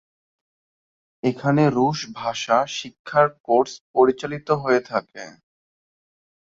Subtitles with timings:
[1.23, 5.23] এখানে রুশ ভাষা শিক্ষার কোর্স পরিচালিত হয়ে থাকে।